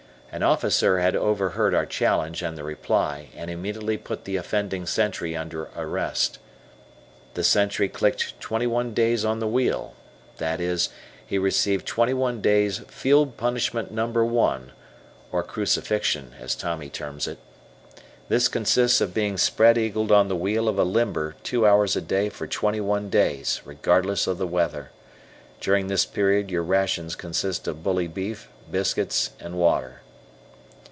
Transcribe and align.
An 0.33 0.43
officer 0.43 0.99
had 0.99 1.13
overheard 1.13 1.75
our 1.75 1.85
challenge 1.85 2.41
and 2.41 2.57
the 2.57 2.63
reply, 2.63 3.27
and 3.35 3.51
immediately 3.51 3.97
put 3.97 4.23
the 4.23 4.37
offending 4.37 4.85
sentry 4.85 5.35
under 5.35 5.65
arrest. 5.75 6.39
The 7.33 7.43
sentry 7.43 7.89
clicked 7.89 8.39
twenty 8.39 8.65
one 8.65 8.93
days 8.93 9.25
on 9.25 9.39
the 9.39 9.47
wheel, 9.47 9.93
that 10.37 10.61
is, 10.61 10.87
he 11.27 11.37
received 11.37 11.85
twenty 11.85 12.13
one 12.13 12.39
days' 12.39 12.77
Field 12.87 13.35
Punishment 13.35 13.91
No. 13.91 14.07
I, 14.47 14.59
or 15.33 15.43
"crucifixion," 15.43 16.31
as 16.39 16.55
Tommy 16.55 16.89
terms 16.89 17.27
it. 17.27 17.39
This 18.29 18.47
consists 18.47 19.01
of 19.01 19.13
being 19.13 19.37
spread 19.37 19.77
eagled 19.77 20.13
on 20.13 20.29
the 20.29 20.37
wheel 20.37 20.69
of 20.69 20.79
a 20.79 20.85
limber 20.85 21.35
two 21.43 21.67
hours 21.67 21.97
a 21.97 22.01
day 22.01 22.29
for 22.29 22.47
twenty 22.47 22.79
one 22.79 23.09
days, 23.09 23.59
regardless 23.65 24.27
of 24.27 24.37
the 24.37 24.47
weather. 24.47 24.91
During 25.59 25.87
this 25.87 26.05
period, 26.05 26.49
your 26.49 26.63
rations 26.63 27.17
consist 27.17 27.67
of 27.67 27.83
bully 27.83 28.07
beef, 28.07 28.47
biscuits, 28.71 29.31
and 29.37 29.55
water. 29.57 29.97